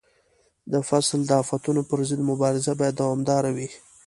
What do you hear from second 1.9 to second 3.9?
ضد مبارزه باید دوامداره وي.